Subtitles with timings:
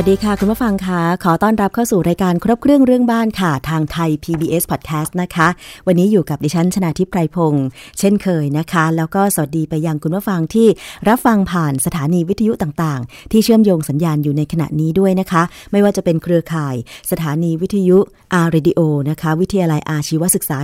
[0.00, 5.48] วัสดีค่ะ คุณผู้ฟังคะขอต้อนรับเข้าสู่รายการครบเครื่องเรื่องบ้านค่ะ ทางไทย PBS Podcast นะคะ
[5.86, 7.66] วันนี้อยู่กับดิฉันชนาทิพไพรพงศ์
[7.98, 10.68] เช่นเคยนะคะ แล้วก็สวัสดีไปยังคุณผู้ฟังที่
[11.08, 15.42] รับฟังผ่านสถานีวิทยุต่างๆ ที่เชื่อมโยงสัญญาณอยู่ในขณะนี้ด้วยนะคะ
[15.72, 16.74] ไม่ว่าจะเป็นเครือข่าย
[17.10, 17.98] สถานีวิทยุ
[18.34, 18.80] อาร์เรดิโอ
[19.10, 20.56] นะคะ วิทยาลัยอาชีวศึกษา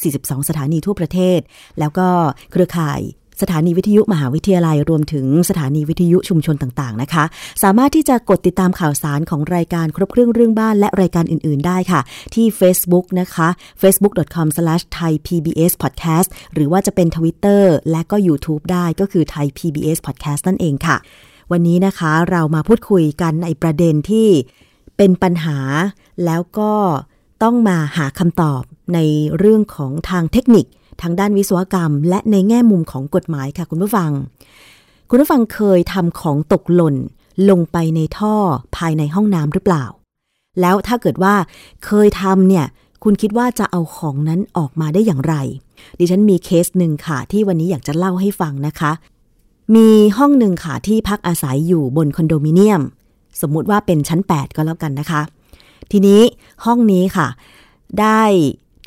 [0.00, 1.40] 142 สถานีทั่วประเทศ
[1.78, 2.08] แล้วก็
[2.52, 3.00] เครือข่าย
[3.42, 7.24] สถานีวิทยุมหาวิทยาลัย รวมถึงสถานีวิทยุชุมชนต่างๆนะคะ
[7.62, 12.00] สามารถที่จะกดติดตามข่าวสารของรายการครบเครื่องเรื่องบ้านและรายการอื่น ๆ ได้ค่ะ
[12.34, 13.48] ที่ Facebook นะคะ
[13.82, 20.96] facebook.com/thaipbspodcast หรือว่าจะเป็น Twitter และก็ YouTube ได้ก็คือ Thai PBS Podcast นั่นเองค่ะ
[21.52, 24.28] วันนี้นะคะเรามาพูดคุยกันในประเด็นที่
[24.96, 25.58] เป็นปัญหา
[26.24, 26.72] แล้วก็
[27.42, 28.62] ต้องมาหาคำตอบ
[28.94, 28.98] ใน
[29.38, 30.66] เรื่องของทางเทคนิค
[31.02, 34.10] ทางด้านวิศวกรรม และในแง่มุมของกฎหมายค่ะคุณผู้ฟัง
[35.10, 36.96] คุณผู้ฟังเคยทำของตกหล่น
[37.50, 38.34] ลงไปในท่อ
[38.76, 39.84] ภายในห้องน้ำหรือเปล่า
[40.60, 41.34] แล้วถ้าเกิดว่า
[41.84, 42.66] เคยทำเนี่ย
[43.04, 45.34] คุณคิดว่าจะเอาของนั้นออกมาได้อย่างไร
[45.98, 48.92] ดิฉันมีเคสหนึ่งค่ะ ที่วันนี้อยากจะเล่าให้ฟังนะคะ
[49.74, 52.82] มีห้องหนึ่งค่ะที่พักอาศัยอยู่บนคอนโดมิเนียม
[53.40, 55.22] สมมุติว่าเป็นชั้น 8 ก็แล้วกันนะคะ
[55.90, 56.20] ทีนี้
[56.64, 57.28] ห้องนี้ค่ะ
[58.00, 58.22] ได้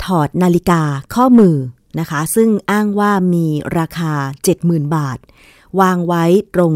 [0.04, 0.80] ถอดนาฬิกา
[1.14, 1.54] ข้อมือ
[1.98, 3.46] นะคะ ซึ่งอ้างว่ามี
[3.78, 4.12] ราคา
[4.54, 5.18] 70,000 บาท
[5.80, 6.72] วางไว้ตรง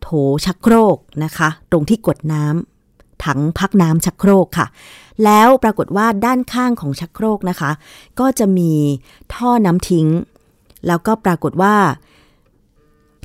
[0.00, 0.08] โถ
[0.44, 4.66] ชักโครกนะคะ ตรงที่กดน้ำถังพักน้ำชักโครกค่ะ
[5.24, 7.70] แล้วปรากฏว่าด้านข้างของชักโครกนะคะ
[8.20, 8.72] ก็จะมี
[9.34, 10.06] ท่อน้ำทิ้ง
[10.86, 11.76] แล้วก็ปรากฏว่า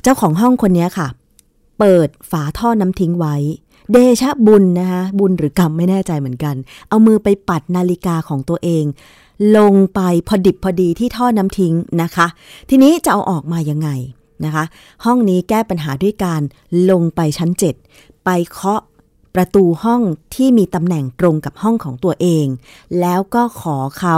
[0.02, 1.08] เจ้าของห้องคนนี้ค่ะ
[1.78, 3.36] เปิดฝาท่อน้ำทิ้งไว้
[3.92, 6.54] เดชะบุญนะคะบุญหรือกรรมไม่แน่ใจเหมือนกัน
[6.88, 8.84] เอามือไปปัดนาฬิกาของตัวเอง
[9.56, 12.26] ลงไปพอดิบพอดีที่ท่อน้ำทิ้งนะคะ
[12.68, 13.88] ทีนี้จะเอาออกมายังไง
[14.44, 14.64] นะคะ
[15.04, 16.42] ห้องนี้แก้ปัญหาด้วยการ
[16.90, 17.50] ลงไปชั้น
[17.86, 18.80] 7 ไปเคาะ
[19.34, 20.02] ประตูห้อง
[20.34, 22.46] ที่มีตำแหน่งตรงกับห้องของตัวเอง
[23.00, 24.16] แล้วก็ขอเขา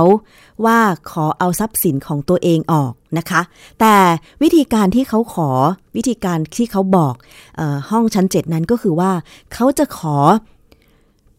[0.65, 0.79] ว่า
[1.11, 3.41] ขอเอาทรัพย์สินของตัวเองออกนะคะ
[3.81, 3.97] แต่
[4.43, 5.51] วิธีการที่เขาขอ
[5.97, 7.15] วิธีการที่เขาบอก
[7.59, 9.13] ออห้องชั้น 7 นั้นก็คือว่า
[9.53, 10.17] เขาจะขอ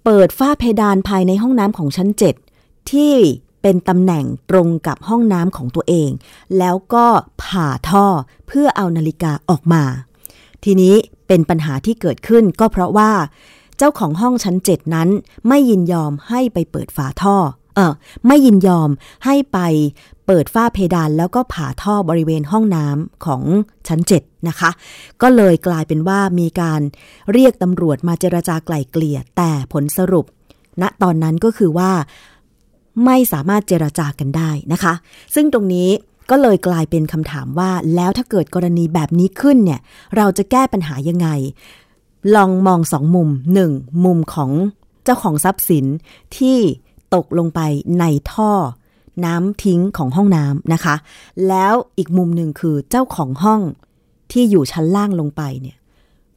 [0.04, 2.10] เปิดฝ้าเพดานภายในห้องน้ำของชั้น
[2.52, 3.14] 7 ที่
[3.68, 6.10] เป็นตำแหน่งตรงกับห้องน้ำของตัวเอง
[6.58, 7.06] แล้วก็
[7.44, 8.06] ผ่าท่อ
[8.48, 9.84] เพื่อเอานาฬิกาออกมา
[10.64, 10.96] ทีนี้
[11.28, 13.12] เป็นปัญหาที่เกิดขึ้นก็เพราะว่า
[13.78, 15.10] เจ้าของห้องชั้นเจ็ดนั้น
[15.48, 17.38] ไม่ยินยอมให้ไปเปิดฝาท่อ
[17.76, 17.94] เออ
[18.28, 18.90] ไม่ยินยอม
[19.26, 19.60] ให้ไป
[20.26, 23.44] เปิดฝ้าเพดานแล้วก็ผ่าท่อบริเวณห้องน้ำของ
[23.88, 24.72] ชั้นเจ็ดนะคะ
[25.22, 26.82] ก็เลยกลายเป็นว่ามีการ
[27.32, 30.26] เรียกตำรวจมาเจรจาไกล่เกลี่ยแต่ผลสรุป
[30.82, 31.92] ณตอนนั้นก็คือว่า
[33.06, 34.94] ไม่สามารถเจราจากันได้นะคะ
[35.36, 35.90] ซึ่งตรงนี้
[36.30, 39.80] ก็เลยกลายเป็นคำถามว่าแล้วถ้าเกิดกรณีแบบนี้ขึ้นเนี่ย
[40.16, 41.28] เราจะแก้ปัญหายังไง
[42.36, 43.72] ลองมองสองมุมหนึ่ง
[44.06, 44.52] มุมของ
[45.04, 45.86] เจ้าของทรัพย์สิน
[46.38, 46.58] ที่
[47.16, 47.60] ตกลงไป
[48.00, 48.52] ในท่อ
[49.26, 50.96] น้ำทิ้งของห้องน้ำนะคะ
[51.48, 53.62] แล้วอีกมุมหนึ่งคือเจ้าของห้อง
[54.32, 55.78] ที่อยู่ชั้นล่างลงไปเนี่ย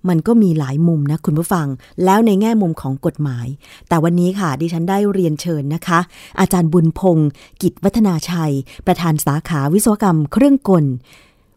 [0.09, 1.67] มันก็มีหลายมุมนะคุณผู้ฟัง
[2.05, 3.47] แล้วในแง่มุมของกฎหมาย
[3.89, 5.99] แต่วันนี้ค่ะ ดิฉันได้เรียนเชิญนะคะ
[6.41, 7.29] อาจารย์บุญพงศ์
[7.63, 8.55] กิจวัฒนาชัย
[8.87, 10.85] ประธานสาขาวิศวกรรมเครื่องกล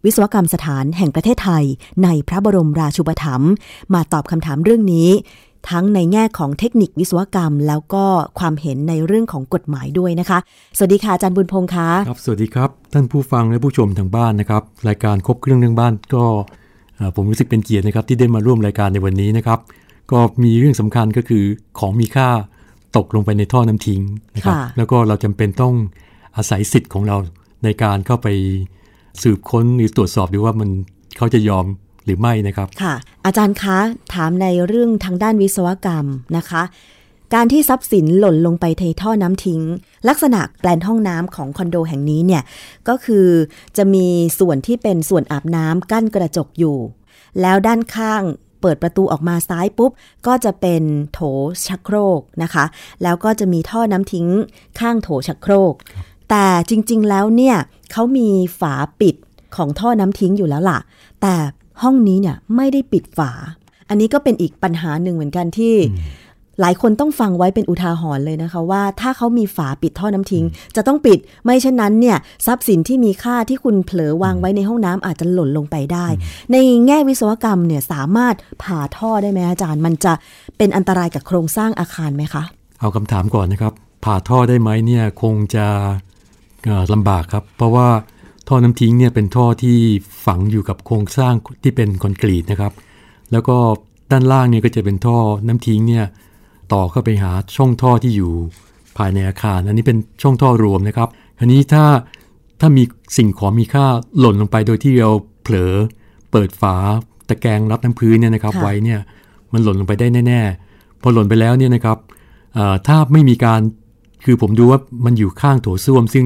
[0.06, 1.66] วิศวกรรมสถานแห่งประเทศไทย
[2.04, 3.52] ในพระบรมราชูปถัมภ์
[3.94, 5.10] มาตอบคำถามเรื่องนี้
[5.70, 8.06] ทั้งในแง่ของเทคนิควิศวกรรม แล้วก็
[8.40, 10.40] ความเห็นในเรื่องของกฎหมายด้วยนะคะ
[10.78, 16.26] สวัสดีค่ะอาจารย์บุญพงศ์คะครับสวัสดีครับ ท่านผู้ฟังและผู้ชมทางบ้านนะครับรายการครบเครื่องเรื่องบ้านก็
[17.16, 19.60] ผมรู้สึกเป็นเกียรตินะครับที่ได้มาร่วมรายการในวันนี้นะครับ
[20.12, 21.44] ก็มีเรื่องสำคัญก็คือ
[21.80, 22.28] ของมีค่า
[22.98, 24.02] ตกลงไปในท่อน้ำทิ้ง
[24.36, 25.74] นะครับ แล้วก็เราจำเป็นต้อง
[26.38, 27.18] อาศัยสิทธิ์ของเรา
[27.64, 28.28] ในการเข้าไป
[29.22, 30.70] สืบค้นหรือตรวจสอบดูว่ามัน
[31.18, 31.66] เขาจะยอม
[32.06, 32.94] หรือไม่นะครับ ค่ะ
[33.26, 33.78] อาจารย์คะ
[34.14, 36.06] ถามในเรื่องทางด้านวิศวกรรม
[36.38, 36.64] นะคะ
[37.34, 39.62] การที่ทรัพย์สินหล่นลงไปในท่อน้ำทิ้ง
[40.08, 42.44] ลักษณะแปลนห้องน้ำของคอนโดแห่งนี้เนี่ย
[42.88, 43.28] ก็คือ
[43.78, 44.08] จะมี
[44.40, 46.78] ส่วนที่เป็นส่วนอาบน้ำกั้นกระจกอยู่
[47.42, 48.24] แล้วด้านข้าง
[48.62, 49.92] เปิดประตูออกมาซ้ายปุ๊บ
[50.28, 50.84] ก็จะเป็น
[51.14, 51.20] โถ
[51.68, 52.66] ชักโครกนะคะ
[53.04, 54.28] แล้วก็จะมีท่อน้ำทิ้ง
[54.80, 55.74] ข้างโถชักโครก
[56.30, 57.56] แต่จริง ๆ แล้วเนี่ย
[57.92, 58.30] เขามี
[58.60, 59.16] ฝาปิด
[59.56, 60.80] ของท่อน้ำทิ้งอยู่แล้วล่ะ
[61.22, 61.36] แต่
[61.82, 63.32] ห้องนี้เนี่ยไม่ได้ปิดฝา
[63.90, 65.76] อันนี้ก็เป็นอีกปัญหาหนึ่งเหมือนกันที่
[66.62, 76.08] หลายคนต้องฟังไว้เป็นอุทาหรณ์เลยนะคะว่า ถ้าเขามีฝาปิดท่อน้ำทิ้ง จะต้องปิดไม่เช่นนั้นเนี่ยทรัพย์สินที่มีค่าที่คุณเผลอวางไว้ในห้องน้ำอาจจะหล่นลงไปได้
[76.52, 80.14] ในแง่วิศวกรรมเนี่ยสามารถผ่าท่อได้ไหมอาจารย์ มันจะ
[80.58, 82.44] เป็นอันตรายกับโครงสร้างอาคารไหมคะ
[82.80, 83.74] เอาคำถามก่อนนะครับ
[84.06, 85.66] ผ่าท่อได้ไหมเนี่ยคงจะ
[86.66, 87.88] เอ่อลำบากครับ เพราะว่า
[88.48, 89.78] ท่อน้ำทิ้งเนี่ยเป็นท่อที่
[90.26, 92.74] ฝังอยู่กับโครงสร้างที่เป็นคอนกรีตนะครับ
[93.32, 93.58] แล้วก็
[94.12, 95.18] ด้านล่างเนี่ยก็จะเป็นท่อ
[95.48, 96.06] น้ำทิ้งเนี่ย
[96.74, 98.32] ต่อเข้าไปหาช่องท่อที่อยู่
[98.98, 101.10] ภายในอาคาร อันนี้เป็นช่องท่อรวมนะครับ
[101.40, 101.86] อันนี้ถ้า
[102.60, 102.84] ถ้ามี
[103.18, 103.86] สิ่งของมีค่า
[104.20, 105.12] หล่นลงไปโดยที่เรา
[105.44, 105.74] เผลอ
[106.32, 106.76] เปิดฝา
[107.30, 109.00] ตะแกรงรับน้ำพื้นเนี่ยนะครับค่ะไว้เนี่ย
[109.54, 111.98] มันหล่นลงไปได้แน่ๆพอหล่นไปแล้วเนี่ยนะครับ
[112.54, 113.62] เอ่อถ้าไม่มีการ
[114.26, 116.26] คือผมดูว่ามันอยู่ข้างโถส้วม ซึ่ง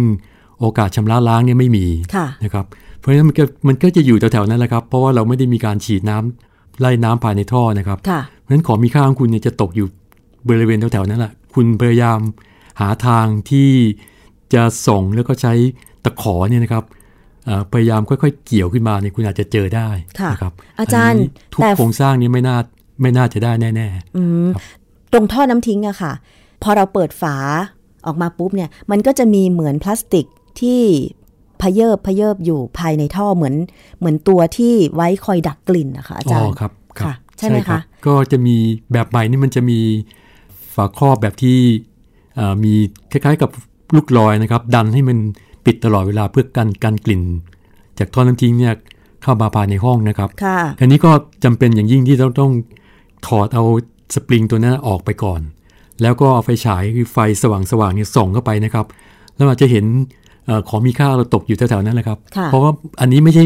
[0.59, 2.65] โอกาสชำระล้างเนี่ยไม่มีค่ะนะครับ
[2.99, 9.87] เพราะฉะนั้นมันก็มันก็จะอยู่แถวๆนั้นแหละครับ เพราะว่าเราไม่ได้มีการฉีดน้ำไล่น้ำภายในท่อนะครับค่ะเพราะฉะนั้นของมีค่าของคุณเนี่ยจะตกอยู่
[10.49, 12.19] บริเวณแถวๆนั้นแหละคุณพยายาม
[12.79, 13.71] หาทางที่
[14.53, 15.53] จะส่งแล้วก็ใช้
[16.03, 16.83] ตะขอเนี่ยนะครับ
[17.45, 19.89] เอ่อพยายามค่อยๆ เกี่ยวขึ้นมาเนี่ยคุณอาจจะเจอได้
[20.19, 22.57] ค่ะนะครับ อาจารย์นนี้ทุกแต่โครงสร้างนี้ไม่น่า
[23.01, 24.47] ไม่น่าจะได้แน่ๆอืม
[25.13, 26.13] ตรงท่อน้ำทิ้งอะค่ะ
[26.63, 27.35] พอเราเปิดฝา
[28.05, 30.25] ออกมาปุ๊บเนี่ย มันก็จะมีเหมือนพลาสติก
[30.61, 30.81] ที่
[31.61, 33.55] พะเยิบพะเยิบอยู่ภายในท่อเหมือน
[33.99, 38.55] เหมือนตัวที่ไว้คอยดักกลิ่นนะคะอาจารอ๋ย์อครับรับค่ะ ใช่ไหมรัคะบก็จะมี
[38.91, 39.79] แบบใหม่นี่มันจะมี
[40.75, 41.57] ฝาครอบแบบที่
[42.35, 42.73] เอ่อมี
[43.11, 43.49] คล้ายๆกับ
[43.95, 45.17] ลูกลอยนะครับ ดันให้มัน
[45.65, 47.21] ปิดตลอดเวลาเพื่อกันกันกลิ่น
[47.99, 48.73] จากท่อน้ำทิ้งเนี่ย
[49.23, 51.11] เข้ามาภายในห้องนะครับค่ะอันนี้ก็
[51.43, 52.51] จำเป็นอย่างยิ่งที่เราต้อง
[53.27, 53.63] ถอดเอา
[54.15, 55.41] สปริงตัวนั้นออกไปก่อน
[56.01, 58.85] แล้วก็เอาไฟฉายคือไฟสว่างๆเนี่ยส่องเข้าไปนะครับ
[59.35, 59.85] แล้วอาจจะเห็น
[60.45, 63.45] เออของมีค่าเราตกอยู่แถวๆนั้นแหละครับค่ะเพราะว่าอันนี้ไม่ใช่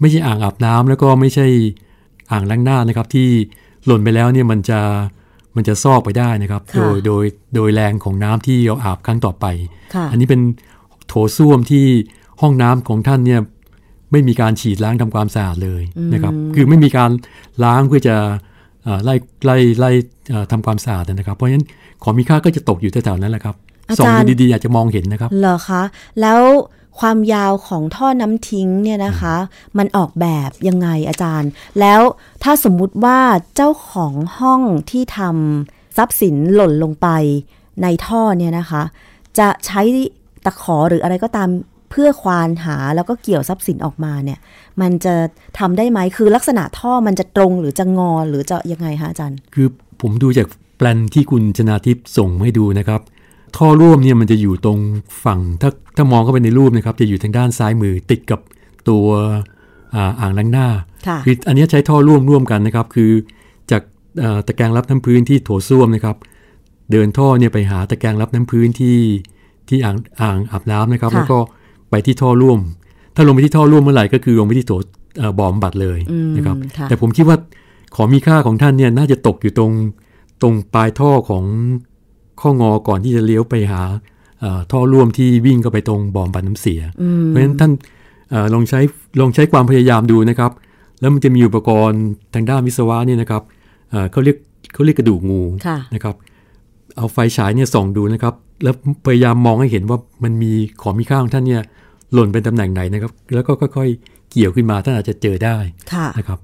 [0.00, 1.46] ไม่ใช่อ่างอาบน้ำแล้วก็ไม่ใช่
[2.32, 3.28] อ่างล้างหน้านะครับ ที่
[3.86, 4.80] หล่นไปแล้วเนี่ยมันจะ
[5.56, 7.24] มันจะซอกไปได้นะครับค่ะโดยโดย
[7.54, 9.46] โดยแรงของน้ำที่เราอาบครั้งต่อไป
[9.94, 10.40] ค่ะอันนี้เป็น
[11.08, 11.86] โถส้วมที่
[12.40, 13.40] ห้องน้ำของท่านเนี่ย
[14.12, 15.82] ไม่มีการฉีดล้างทำความสะอาดเลย
[16.14, 17.10] นะครับ คือไม่มีการ
[17.64, 18.16] ล้างเพื่อจะ
[18.84, 19.14] เอ่อไล่
[19.44, 19.90] ไล่ไล่
[20.30, 21.66] เอ่อทำความสะอาดนะครับ เพราะฉะนั้น
[22.02, 23.54] ของมีค่าก็จะตกอยู่แถวๆนั้นแหละครับ
[23.88, 25.82] อาจารย์ส่องดูดีๆอาจจะมองเห็นนะครับเหรอคะ
[26.20, 26.40] แล้ว
[27.00, 29.34] ความยาวของท่อน้ำทิ้งเนี่ยนะคะ
[29.78, 31.50] มันออกแบบยังไงอาจารย์
[31.80, 32.00] แล้ว
[32.42, 33.20] ถ้าสมมุติว่า
[33.56, 37.08] เจ้าของห้องที่ทำทรัพย์สินหล่นลงไป
[37.82, 38.82] ในท่อเนี่ยนะคะ
[39.38, 39.82] จะใช้
[40.44, 41.48] ตะขอหรืออะไรก็ตาม
[41.90, 44.38] เพื่อควานหาแล้วก็เกี่ยวทรัพย์สินออกมาเนี่ย
[44.80, 45.14] มันจะ
[45.58, 49.66] ทำได้ไหมคือลักษณะท่อมันจะตรงหรือจะงอหรือจะยังไงคะอาจารย์ คือ
[50.00, 53.00] ผมดูจากแปลนที่คุณชนาทิพย์ส่งให้ดูนะครับ
[53.56, 54.78] ท่อร่วมเนี่ยมันจะอยู่ตรง
[55.24, 58.40] ฝั่งถ้าถ้ามองเข้าไปในรูปนะครับ จะอยู่ทางด้านซ้ายมือติดกับ
[58.88, 59.06] ตัว
[59.94, 60.68] อ่าอ่างล้างหน้า
[61.06, 63.10] ค่ะออันนี้ใช้ท่อร่วมร่วมกันนะครับ คือ
[63.70, 63.82] จาก
[64.20, 66.16] เอ่อตะแกรงรับน้ำพื้นที่โถส้วมนะครับ
[66.92, 68.98] เดินท่อเนี่ยไปหาตะแกรงรับน้ำพื้นที่
[69.68, 71.38] ที่อ่างอ่างอาบน้ำนะครับค่ะแล้วก็
[71.90, 72.58] ไปที่ท่อร่วม
[73.16, 74.72] ถ้าลงไปที่ท่อร่วมเมื่อไหร่ก็คือลงไปที่โถ
[75.18, 77.36] เอ่อบ่อบำบัดเลยอืมนะครับค่ะแต่ผมคิดว่า
[77.96, 79.72] ของมีค่าของท่านเนี่ยน่าจะตกอยู่ตรง
[80.42, 81.44] ตรงปลายท่อของ
[82.42, 83.82] ข้องอก่อนที่จะเลี้ยวไปหา
[84.40, 87.72] เอ่อท่อร่วมที่วิ่งเข้าไปตรงบ่อบำบัดน้ำเสียอืมเพราะฉะนั้นท่าน
[88.30, 88.80] เออลองใช้
[89.20, 90.52] ลองใช้ความพยายามดูนะครับ
[91.00, 92.02] แล้วมันจะมีอุปกรณ์
[92.34, 93.42] ทางด้านวิศวะเนี่ยนะครับ
[93.90, 94.36] เอ่อเขาเรียก
[94.72, 96.14] เขาเรียกกระดูกงูค่ะนะครับ
[96.96, 98.74] เอาไฟฉายเนี่ยส่องดูนะครับ แล้ว
[99.06, 101.62] พยายามมองให้เห็นว่ามันมีของมีค่าของท่านเนี่ย
[102.12, 105.56] หล่นเป็นตำแหน่งไหนนะครับ แล้วก็ค่อยๆ เกี่ยวขึ้นมาท่านอาจจะเจอได้
[105.92, 106.38] ค่ะนะครับ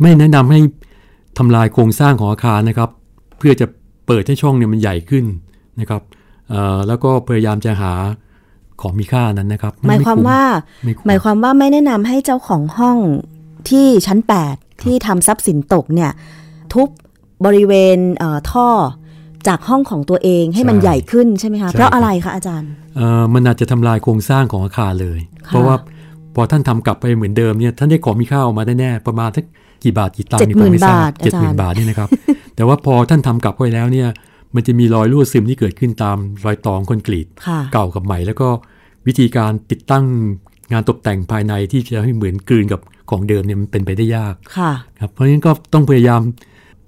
[0.00, 0.60] ไม่แนะนำให้
[1.38, 2.90] ทำลายโครงสร้างของอาคารนะครับ
[3.38, 3.66] เพื่อจะ
[4.08, 5.24] เปิดให้ช่องเนี่ยมันใหญ่ขึ้น
[5.80, 6.02] นะครับ
[6.48, 7.92] เอ่อแล้วก็พยายามจะหา
[8.80, 10.40] ของมีค่านั้นนะครับนหมายความไว่า
[10.84, 12.98] ไม่คุ้มหมายความว่าไม่แนะนำให้เจ้าของห้อง
[13.70, 14.18] ที่ชั้น
[14.50, 16.10] 8 ที่ทำทรัพย์สินตกเนี่ย
[16.74, 16.88] ทุบ
[17.46, 18.68] บริเวณเอ่อท่อ
[19.48, 25.76] จากห้องของตัวเองให้มันใช่ใหญ่ขึ้นใช่ไหมคะใช่เพราะอะไรคะอาจารย์เอ่อมันอาจจะทำลายโครงสร้างของอาคารเลยค่ะเพราะว่า
[26.34, 29.44] พอท่านทำกลับไปเหมือนเดิมเนี่ยท่านได้ของมีค่าออกมาได้แน่ประมาณสัก
[29.84, 32.08] กี่บาทกี่ตังค์เจ็ดนี่หผมื่มนไม่ทราบาบทเจ็ดอาหจามื่รนย์บาทนี่นะครับ
[32.58, 34.08] แต่ว่าพอท่านทำกลับไปแล้วเนี่ย
[34.54, 38.48] มันจะมีรอยรั่วซึมที่เกิดขึ้นตามรอยต่อของคอนกรีตค่ะเก่ากับใหม่ แล้วก็
[39.06, 40.04] วิธีการติดตั้ง
[40.72, 46.20] งานตกแต่งภายในที่จะให้เหมือนกลืนกับของเดิมเนี่ยมันเป็นไปได้ยากค่ะครับเพราะฉะนั้นก็ต้องพยายาม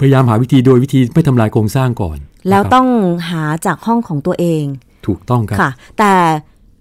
[0.00, 2.89] พยายามหาวิธีโดยวิธีไม่ทำลายโครงสร้างก่อน แล้วนะครับต้อง
[3.31, 4.65] หาจากห้องของตัวเอง
[5.07, 6.15] ถูกต้องครับค่ะ แต่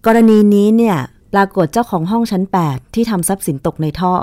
[0.05, 0.97] กรณีนี้เนี่ย
[1.33, 4.13] ปรากฏเจ้าของห้องชั้น 8 ที่ทำทรัพย์สินตกในท่อ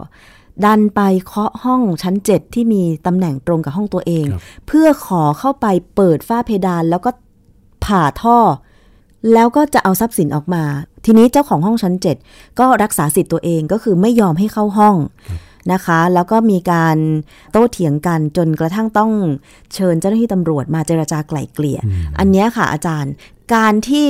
[0.64, 7.10] ดันไปเคาะห้องชั้น 7 ที่มีตำแหน่งตรงกับห้องตัวเองครับเพื่อขอเข้าไปเปิดฝ้าเพดานแล้วก็
[7.84, 8.38] ผ่าท่อ
[9.32, 10.64] แล้วก็จะเอาทรัพย์สินออกมา
[11.04, 11.94] ทีนี้เจ้าของห้องชั้น
[12.26, 14.96] 7 ก็รักษาสิทธิ์ตัวเองก็คือไม่ยอมให้เข้าห้อง
[15.72, 16.96] นะคะ แล้วก็มีการ
[17.52, 19.12] โต้เถียงกันจนกระทั่งต้อง
[19.74, 21.80] เชิญเจ้าหน้าที่ตำรวจมาเจรจาไกล่เกลี่ย
[22.18, 23.12] อันเนี้ยค่ะอาจารย์
[23.54, 24.08] การที่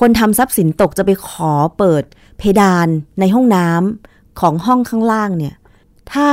[0.00, 2.02] คนทำทรัพย์สินตกจะไปขอเปิด
[2.38, 2.88] เพดาน
[3.20, 5.54] ในห้องน้ำของห้องข้างล่างเนี่ย
[6.12, 6.28] ถ้า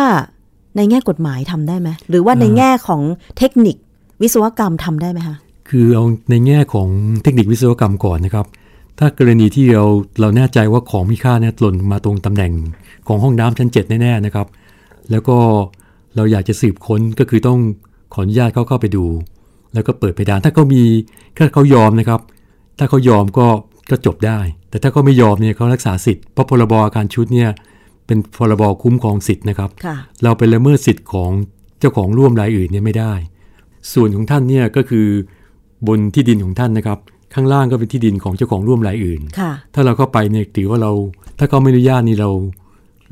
[0.75, 3.01] ในแง่กฎหมายทำได้ไหมหรือว่าในแง่ของ
[3.37, 3.75] เทคนิค
[4.21, 5.37] วิศวกรรมทำได้ไหมคะ
[5.69, 6.89] คือเอาในแง่ของ
[7.23, 8.45] เทคนิควิศวกรรมก่อนนะครับ
[8.99, 9.85] ถ้ากรณีที่เรา
[10.21, 12.51] เราแน่ใจว่าของมีค่าเนี่ยหล่นมาตรงตำแหน่ง
[13.07, 14.47] ของห้องน้ำชั้น 7 แน่ๆนะครับ
[15.11, 15.37] แล้วก็
[16.15, 17.59] เราอยากจะสืบค้นก็คือต้อง
[18.13, 19.05] ขออนุญาตเขาเข้าไปดู
[19.73, 20.83] แล้วก็เปิดเพดานถ้าเขามี
[21.37, 22.21] ถ้าเขายอมนะครับ
[22.79, 23.47] ถ้าเขายอมก็
[23.91, 27.49] ก็จบได้ แต่ถ้าเขาไม่ยอมเนี่ยเขารักษาสิทธิ์เพราะพรบอาการชุดเนี่ย
[28.09, 31.31] เป็นพรบคุ้มครองสิทธิ์นะครับค่ะเราเป็นละเมิดสิทธิ์ของ
[31.79, 33.13] เจ้าของร่วมรายอื่นเนี่ยไม่ได้
[33.93, 35.07] ส่วนของท่านเนี่ยก็คือ
[35.87, 36.99] บนที่ดินของท่านนะครับ
[37.33, 40.91] ข้างล่างก็เป็นที่ดินของเจ้าของร่วมรายอื่นค่ะถ้าเราเข้าไปเนี่ยถือว่าเรา
[41.39, 42.29] ถ้าเขาไม่อนุญาตนี่เรา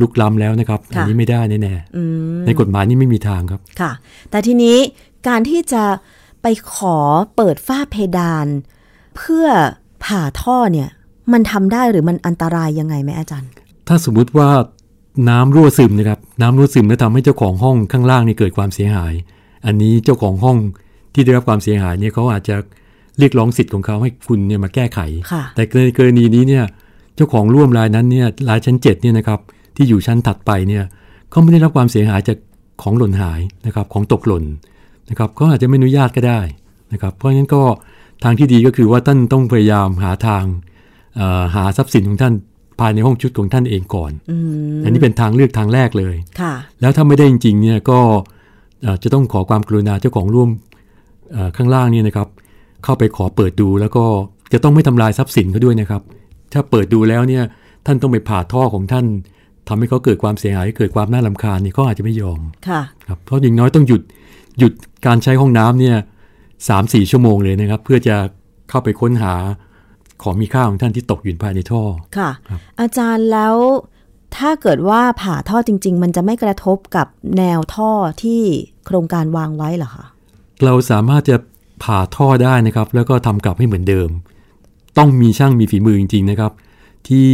[0.02, 2.04] ลุกล้ำแล้วนะครับค่ะอันี้ไม่ได้แน่อื
[2.36, 3.92] มๆในกฎหมายนี่ไม่มีทางครับ ค่ะ
[4.30, 4.78] แต่ทีนี้
[5.28, 5.84] การที่จะ
[6.42, 6.98] ไปขอ
[7.36, 8.48] เปิดฝ้าเพดาน
[9.16, 9.48] เพื่อ
[10.04, 10.90] ผ่าท่อเนี่ย
[11.34, 13.52] มันทำได้หรือมันอันตรายยังไงไหมอาจารย์
[13.88, 14.50] ถ้าสมมุติว่า
[15.30, 19.14] น้ำรั่วซึมนะครับ น้ำรั่วซึมแล้วทำให้เจ้าของห้องข้างล่างนี่เกิดความเสียหาย
[19.66, 20.58] อันนี้เจ้าของห้อง
[21.14, 22.56] ที่ได้รับความเสียหายเนี่ยเขาอาจจะ
[23.20, 25.00] เรียกร้องสิทธิ์ของเขาให้คุณเนี่ยมาแก้ไข
[25.32, 26.64] ค่ะแต่ในกรณีนี้เนี่ย
[27.16, 29.40] เจ้าของร่วมรายนั้นเนี่ยรายชั้น 7เนี่ยนะครับ
[29.76, 30.84] ที่อยู่ชั้นถัดไปเนี่ย
[31.30, 32.38] เขาไม่ได้รับความเสียหายจาก
[32.82, 34.44] ของหล่นหายนะครับของตกหล่น
[35.10, 36.42] นะครับเขาอาจจะไม่อนุญาตก็ได้
[36.94, 37.62] นะครับเพราะฉะนั้นก็
[38.24, 40.44] ทางที่ดีก็คือว่าท่านต้องพยายามหาทาง
[41.16, 42.34] เอ่อหาทรัพย์สินของท่าน
[42.80, 44.38] ภายในห้องชุดของท่านเองก่อนอื
[44.76, 48.00] มอันนี้เป็นทางเลือกทางแรกเลยค่ะ แล้วถ้าไม่ได้จริงๆเนี่ยก็
[48.84, 50.50] เอ่อจะต้องขอความกรุณาเจ้าของร่วม
[51.34, 52.28] เอ่อข้างล่างเนี่ยนะครับ
[52.84, 54.06] เข้าไปขอเปิดดูแล้วก็
[54.54, 56.02] จะต้องไม่ทำลายทรัพย์สินเขาด้วยนะครับ
[56.54, 57.44] ถ้าเปิดดูแล้วเนี่ย
[57.86, 59.06] ท่านต้องไปผ่าท่อของท่าน
[59.68, 64.02] ทำให้เขาเกิดความเสียหายเกิดความน่ารำคาญเนี่ยเขาอาจจะไม่ยอมค่ะครับเพราะอย่างน้อยต้องหยุด
[64.60, 64.74] หยุด
[65.06, 65.96] การใช้ห้องน้ำเนี่ย
[66.70, 68.16] สามสี่ชั่วโมงเลยนะครับ เพื่อจะ
[68.70, 69.34] เข้าไปค้นหา
[70.24, 71.82] ของมีค่าของท่านที่ตกอยู่ภายในท่อ
[72.18, 73.56] ค่ะครับอาจารย์แล้ว
[74.38, 77.08] ถ้าเกิดว่าผ่าท่อจริง ๆ มันจะไม่กระทบกับ
[77.38, 77.92] แนวท่อ
[78.24, 78.42] ที่
[78.86, 80.06] โครงการวางไว้เหรอคะ
[80.66, 81.38] เราสามารถจะ
[81.84, 84.10] ผ่าท่อได้นะครับ แล้วก็ทำกลับให้เหมือนเดิม
[84.98, 86.52] ต้องมีช่างมีฝีมือจริง ๆนะครับ
[87.08, 87.30] ที่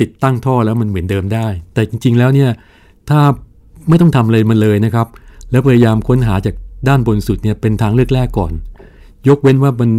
[0.00, 2.50] ติดตั้งท่อแล้วมันเหมือนเดิมได้ แต่จริง ๆ แล้วเนี่ย
[3.08, 3.20] ถ้า
[3.88, 5.06] ไม่ต้องทำอะไรมันเลยนะครับ
[5.50, 6.54] แล้วพยายามค้นหาจาก
[6.88, 8.52] ด้านบนสุดเนี่ยเป็นทางเลือกแรกก่อน
[9.28, 9.90] ยกเว้นว่ามัน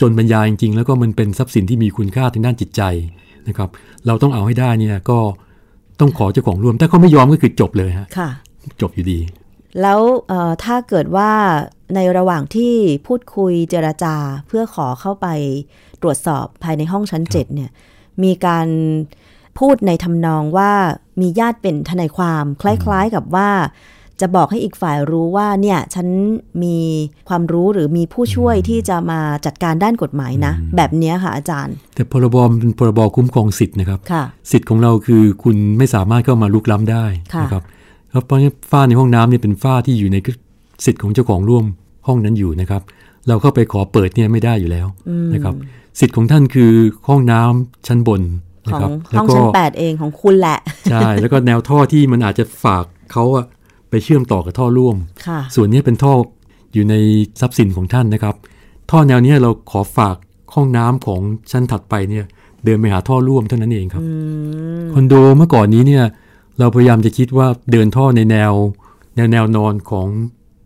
[0.00, 2.82] จนบรรยายจริงๆแล้วก็มันเป็นทรัพย์สินที่มีคุณค่าทางด้านจิตใจ
[3.48, 3.68] นะครับ
[4.06, 5.18] เราต้องเอาให้ได้เนี่ยก็
[6.00, 8.30] ต้องขอเจ้าของร่วม ถ้าเขาไม่ยอมก็คือจบเลยฮะค่ะ
[8.82, 9.20] จบอยู่ดี
[9.82, 11.30] แล้วเอ่อถ้าเกิดว่า
[11.94, 12.74] ในระหว่างที่
[13.06, 15.26] พูดคุยเจรจาเพื่อขอเข้าไป
[16.02, 17.70] ตรวจสอบภายในห้องชั้นเจ็ดเนี่ย
[18.22, 18.68] มีการ
[19.58, 20.72] พูดในทำนองว่า
[21.20, 23.50] มีญาติเป็นทนายความ คล้าย ๆกับว่า
[24.20, 26.08] จะบอกให้อีกฝ่ายรู้ว่าเนี่ยฉัน
[26.62, 26.78] มี
[27.28, 37.62] ความรู้หรือมีผู้ช่วยที่จะมาจัดการด้านกฎหมายนะ แบบเนี้ยค่ะอาจารย์ แต่พรบมันเป็นพรบคุ้มครองสิทธิ์นะครับค่ะสิทธิ์ของเราคือคุณไม่สามารถเข้ามาลุกล้ำได้ค่ะนะครับ
[38.12, 40.16] ครับเพราะฉะนั้นฝ้าในห้องน้ำเนี่ยเป็นฝ้าที่อยู่ใน
[40.84, 41.64] สิทธิ์ของเจ้าของร่วม
[42.06, 42.82] ห้องนั้นอยู่นะครับ
[43.28, 44.86] เราเข้าไปขอเปิดเนี่ยไม่ได้อยู่แล้ว
[45.34, 45.54] นะครับ
[46.00, 46.72] สิทธิ์ของท่านคือ
[47.08, 48.22] ห้องน้ำชั้นบน
[48.66, 50.58] ขนะองครับห้องก็ชั้นแปดเองของคุณแหละ
[50.90, 53.46] ใช่ แล้วก็แนวท่อที่มันอาจจะฝากเขาอะ
[53.90, 56.12] ไปเชื่อมต่อกับท่อร่วมค่ะส่วนนี้เป็นท่อ
[56.74, 56.94] อยู่ใน
[57.40, 58.34] ทรัพย์สินของท่านนะครับ
[58.90, 60.16] ท่อแนวเนี้ยเราขอฝาก
[60.54, 62.24] ห้องน้ำของชั้นถัดไปเนี่ย
[62.64, 64.02] เดินไปหาท่อร่วมเท่านั้นเองครับ
[64.94, 66.04] คอนโดเมื่อก่อนนี้เนี่ย
[66.58, 68.52] เราพยายามจะคิดว่าเดินท่อในแนว
[69.16, 70.06] แนวแนวนอนของ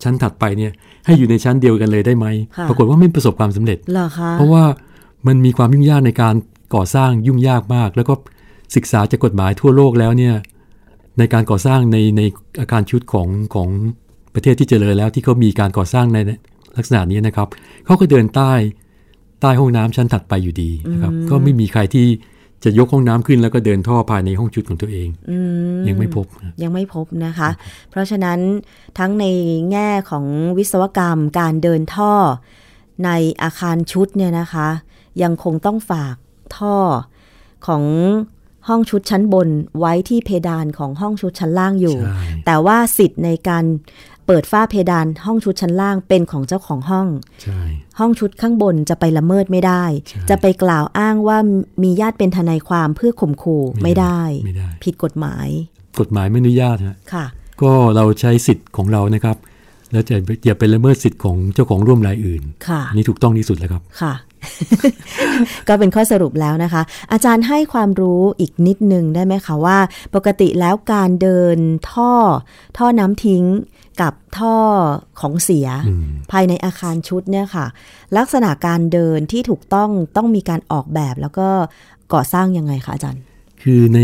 [0.02, 0.72] ชั้นถัดไปเนี่ย
[1.04, 2.26] ให้อยู่ในชั้นเดียวกันเลยได้ไหม
[2.56, 4.64] ค่ะปรากฏว่าไม่ประสบความสำเร็จเหรอคะเพราะว่า
[5.26, 6.34] มันมีความยุ่งยากในการ
[6.74, 8.14] ก่อสร้างยุ่งยากมาก แล้วก็
[8.76, 10.34] ศึกษาจากกฎหมายทั่วโลกแล้วเนี่ย
[11.18, 12.22] ในการก่อสร้างในใน
[12.60, 13.68] อาคารชุดของของ
[14.34, 16.18] ประเทศที่เจริญแล้วที่เขามีการก่อสร้างใน
[16.76, 17.48] ลักษณะนี้นะครับ
[17.84, 18.52] เขาก็เดินใต้
[19.40, 22.06] ใต้ห้องน้ำชั้นถัดไปอยู่ดีนะครับก็ไม่มีใครที่
[22.64, 25.38] จะยกห้องน้ำขึ้นแล้วก็เดินท่อภายในห้องชุดของตัวเองอื
[25.74, 27.50] มยังไม่พบนะยังไม่พบนะคะ
[27.90, 28.38] เพราะฉะนั้น
[28.98, 29.24] ทั้งใน
[29.70, 30.24] แง่ของ
[30.58, 32.12] วิศวกรรมการเดินท่อ
[33.04, 33.10] ใน
[33.42, 34.68] อาคารชุดเนี่ยนะคะ
[35.22, 36.14] ยังคงต้องฝาก
[36.56, 36.76] ท่อ
[37.66, 37.82] ของ
[38.68, 43.64] ห้องชุดชั้นบนไว้ที่เพดานของห้องชุดชั้นล่างอยู่ใช่แต่ว่าสิทธิ์ในการ
[44.26, 47.06] เปิดฝ้าเพดานห้องชุดชั้นล่างเป็นของเจ้าของห้อง
[47.42, 47.60] ใช่
[47.98, 51.38] ห้องชุดข้างบนจะไปละเมิดไม่ได้ใช่จะไปกล่าวอ้างว่า
[51.82, 55.48] มีญาติเป็นทนายความเพื่อข่มขู่ไม่ได้ไม่ได้ ผิดกฎหมาย
[56.00, 57.26] กฎหมายไม่อนุญาตฮะค่ะ
[57.62, 59.36] ก็เราใช้สิทธิ์ของเรานะครับ
[59.92, 60.16] แล้วจะ
[60.46, 64.14] อย่าไปละเมิดสิทธิ์ของเจ้าของร่วมรายอื่น ค่ะอันนี้ถูกต้องที่สุดแล้วครับ ค่ะ
[65.68, 66.82] ก็เป็นข้อสรุปแล้วนะคะ
[67.12, 69.78] อาจารย์ให้ความรู้อีกนิดนึงได้ไหมคะว่า
[70.14, 71.56] ปกติแล้วการเดิน
[71.90, 72.12] ท่อ
[72.78, 73.44] ท่อน้ำทิ้ง
[74.02, 74.56] กับท่อ
[75.20, 77.66] ของเสียอืมภายในอาคารชุดเนี่ยค่ะ
[78.16, 81.48] ลักษณะการเดินที่ถูกต้องต้องมีการออกแบบแล้วก็
[82.12, 83.22] ก่อสร้างยังไงคะอาจารย์
[83.62, 84.00] คือใน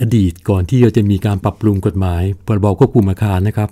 [0.00, 3.70] อดีตก่อนที่เราจะมีการปรับปรุงกฎหมายพรบควบคุมอาคารนะครับ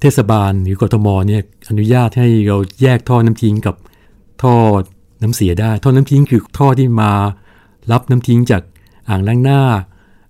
[0.00, 3.76] เทศบาลหรือกทมเนี่ยอนุญาตให้เราแยกท่อน้ำทิ้งกับ
[4.42, 4.54] ท่อ
[5.22, 7.12] น้ำเสียได้ ท่อน้ำทิ้งคือท่อที่มา
[7.92, 8.62] รับน้ำทิ้งจาก
[9.08, 9.60] อ่างล้างหน้า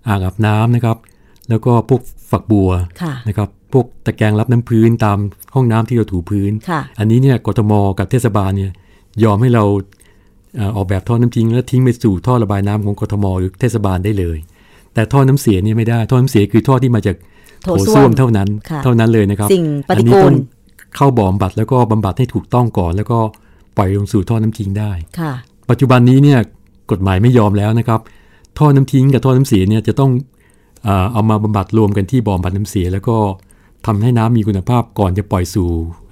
[0.07, 0.97] อ่างอาบน้ำนะครับ
[1.49, 2.01] แล้วก็พวก
[2.31, 2.69] ฝักบัว
[3.01, 5.17] ค่ะนะครับ พวกตะแกรงรับน้ำพื้นตาม
[5.55, 8.71] ห้องน้ำที่เราถูพื้นค่ะอันนี้เนี่ยกทมกับเทศบาลเนี่ย
[9.23, 9.63] ยอมให้เรา
[10.55, 14.37] เอ่อออกแบบท่อน้ำทิ้ง แล้วทิ้งไปสู่ท่อระบายน้ำของกทมหรือเทศบาลได้เลย
[14.93, 17.15] แต่ท่อน้ำเสียเนี่ยไม่ได้ ท่อน้ำเสียคือท่อที่มาจาก
[17.63, 20.35] โถโถส้ส้ววมมเท่านั้นค่ะเท่านั้นเลยนะครับ สิ่งปฏิอันนี้กูต้อลง
[20.95, 23.19] เข้าบ่อบำบัดแล้วก็บำบัดให้ถูกต้องก่อนแล้วก็
[23.77, 25.33] ปล่อยลงสู่ท่อน้ำทิ้งได้ค่ะ
[25.69, 26.39] ปัจจุบันนี้เนี่ย
[26.91, 27.99] กฎหมายไม่ยอมแล้วนะครับ
[28.59, 30.11] ท่อน้ำทิ้งกับท่อน้ำเสียเนี่ยจะต้อง
[30.83, 33.17] เออเอามาบำบัดรวมกันที่บ่อบำบัดน้ำเสีย แล้วก็
[33.85, 35.67] ทำให้น้ำมีคุณภาพก่อนจะปล่อยสู่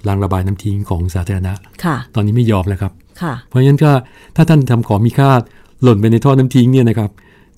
[0.08, 1.52] รางระบายน้ำทิ้งของสาธารณะ
[1.84, 2.92] ค่ะ ตอนนี้ไม่ยอมแล้วครับ
[3.22, 3.90] ค่ะ เพราะฉะนั้นก็
[4.36, 5.30] ถ้าท่านทำของมีค่า
[5.82, 7.10] หล่นไปในท่อน้ำทิ้งเนี่ยนะครับ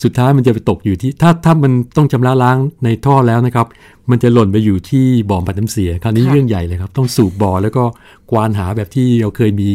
[0.04, 3.66] สุดท้ายมันจะไปตกอยู่ที่ถ้าถ้ามันต้องชำระล้างในท่อแล้วนะครับ
[4.10, 7.84] มันจะหล่นไปอยู่ที่บ่อบัดน้ำเสียคราวนี้ค่ะเรื่องใหญ่เลยครับ ต้องสูบบ่อแล้วก็
[8.30, 9.72] กวานหาแบบที่เราเคยมี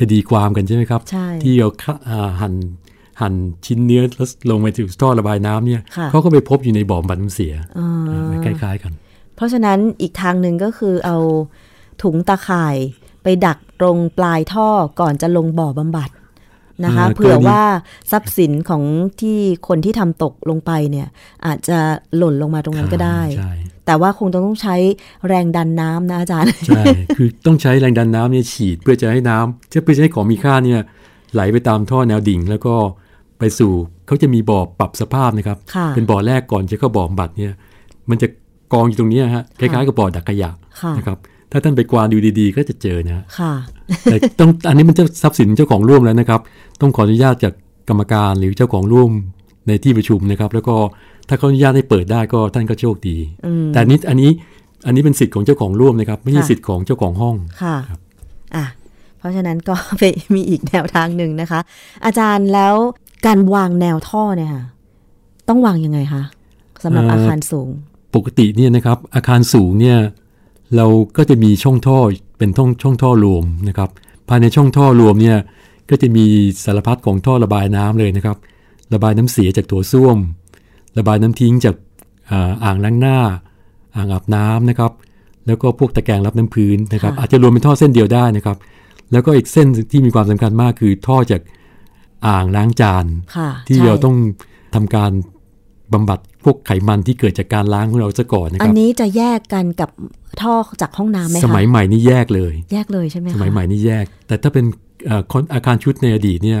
[0.00, 2.54] คดีความกันใช่ไหมครับใช่ที่เราฆ่าอ่าหั่น
[3.20, 3.34] หั่น
[3.66, 8.92] ชิ้นเนื้อแล้วลงไปถึงท่อระบายน้ำเนี่ยค่ะเขาก็ไปพบอยู่ในบ่อบำบัดน้ำเสียอ่าคล้ายๆกัน
[9.36, 11.16] เพราะฉะนั้นอีกทางหนึ่งก็คือเอา
[12.02, 12.76] ถุงตาข่าย
[13.22, 14.68] ไปดักตรงปลายท่อ
[15.00, 16.10] ก่อนจะลงบ่อบำบัด
[16.84, 17.62] นะคะอ่าเผื่อกรณีว่า
[18.10, 18.82] ทรัพย์สินของ
[19.20, 21.08] ที่คนที่ทำตกลงไปเนี่ย
[21.46, 21.78] อาจจะ
[22.16, 23.52] หล่นลงมาตรงนั้นก็ได้ใช่
[23.86, 24.76] แต่ว่าคงต้องใช้
[25.28, 26.82] แรงดันน้ำนะอาจารย์ ใช่
[27.16, 30.80] คือต้องใช้แรงดันน้ำเนี่ยฉีดเพื่อจะให้น้ำจะเพื่อจะให้ของมีค่าเนี่ย
[31.34, 32.74] ไหลไปตามท่อแนวดิ่ง แล้วก็
[33.38, 33.72] ไปสู่
[34.06, 37.52] เขาจะมีบ่อปรับสภาพนะครับค่ะเป็นบ่อแรกก่อนจะเข้าบ่อบำบัดเนี่ย
[38.10, 38.28] มันจะ
[38.72, 41.18] กองอยู่ตรงเนี้ยฮะคล้ายๆกับบ่อดักขยะค่ะนะครับ
[41.52, 43.52] ถ้าท่านไปกวานดูดีๆ ก็จะเจอนะฮะค่ะ
[44.04, 46.40] แต่ต้องอันนี้มันจะทรัพย์สินเจ้าของร่วมแล้วนะครับ
[46.80, 47.54] ต้องขออนุญาตจาก
[47.88, 49.10] กรรมการหรือเจ้าของร่วม
[49.68, 50.76] ในที่ประชุมนะครับ แล้วก็
[51.28, 54.30] ถ้าเขาอนุญาตให้เปิดได้ก็ท่านก็โชคดีอืมแต่อันนี้อันนี้
[54.86, 58.00] อันนี้เป็นสิทธิ์ของเจ้าของร่วมนะครับ ไม่ใช่ค่ะสิทธิ์ของเจ้าของห้องค่ะครับ
[58.56, 58.64] อะ
[59.18, 60.02] เพราะฉะนั้นก็ไป
[60.34, 61.60] มีอีกแนวทางหนึ่งนะคะ
[62.04, 62.74] อาจารย์แล้ว
[63.26, 64.64] การวางแนวท่อเนี่ยค่ะ
[65.48, 66.22] ต้องวางยังไงคะ
[66.84, 67.68] สำหรับอาคารสูง
[68.16, 69.98] ปกติเนี่ยนะครับ อาคารสูงเนี่ย
[70.76, 71.98] เราก็จะมีช่องท่อ
[72.38, 73.90] เป็นช่องช่องท่อรวมนะครับ
[74.28, 75.38] ภายในช่องท่อรวมเนี่ย
[75.90, 76.26] ก็จะมี
[76.64, 78.36] สารพัดของท่อระบายน้ำเลยนะครับ
[78.94, 80.18] ระบายน้ำเสียจากตัวส้วม
[80.98, 81.74] ระบายน้ำทิ้งจาก
[82.30, 83.18] อ่าอ่างล้างหน้า
[83.96, 84.92] อ่างอาบน้ำนะครับ
[85.46, 88.56] แล้วก็พวกตะแกรงรับน้ำพื้นนะครับค่ะอาจจะรวมเป็นท่อเส้นเดียวได้นะครับ
[89.12, 91.40] แล้วก็อีกเส้นที่มีความสำคัญมากคือท่อจาก
[92.26, 93.04] อ่างล้างจาน
[93.36, 94.16] ค่ะที่ใช่เราต้อง
[94.74, 95.12] ทำการ
[95.92, 99.90] บำบัด พวกไขมันที่เกิดจากการล้างของเราซะก่อนนะคอันรับนี้จะแยกกันกับ
[100.40, 104.64] ท่อจากห้องน้ำไหมคะสมัยใหม่นี่แยกเลย แยกเลยใช่ไหมคะสมัยใหม่นี่แยก แต่ถ้าเป็น
[105.06, 106.60] เอ่อคอนอาคารชุดในอดีตเนี่ย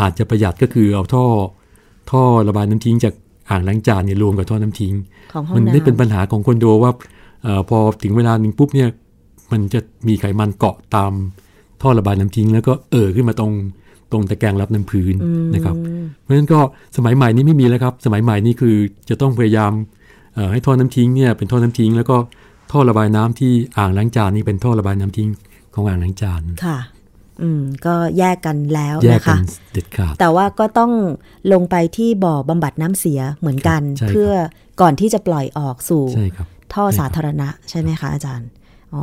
[0.00, 1.24] อาจจะประหยัดก็คือเอาท่อ
[2.10, 3.14] ท่อระบายน้ำทิ้งจาก
[3.50, 4.94] อ่างล้างจานเนี่ยรวมกับท่อน้ำทิ้ง
[5.32, 6.92] ของห้องมันน้ำได้เป็นปัญหาของคอนโดว่า
[7.42, 8.88] เออพอถึงเวลาหนึ่งปุ๊บเนี่ย
[9.52, 11.12] มันจะมีไขมันเกาะตาม
[11.82, 13.52] ท่อระบายน้ำทิ้ง แล้วก็เอ่อขึ้นมาตรง
[14.12, 15.14] ตรงตะแกรงรับน้ำพื้น
[15.54, 15.76] นะครับ
[16.20, 16.60] เพราะฉะนั้นก็
[16.96, 18.76] สมัยใหม่นี้ไม่มีแล้วครับ สมัยใหม่นี่คือ
[19.08, 19.72] จะต้องพยายาม
[20.34, 22.16] เอ่อให้ท่อน้ำทิ้งเนี่ยเป็นท่อน้ำทิ้ง แล้วก็
[22.72, 25.28] ท่อระบายน้ำที่อ่างล้างจานนี่เป็นท่อระบายน้ำทิ้ง
[25.74, 26.78] ของอ่างล้างจานค่ะ
[27.42, 30.92] อืมก็แยกกันแล้วแยกนะกัคะนเด็ดขาดแต่ว่าก็ต้อง
[31.52, 34.32] ลงไปที่บ่อบำบัดน้ำเสียเหมือนกันใช่ครับเพื่อ
[34.80, 38.48] ก่อนที่จะปล่อยออกสู่ใช่ครับท่อใช่ครับสาธารณะใช่ไหมคะอาจารย์
[38.94, 39.02] อ๋อ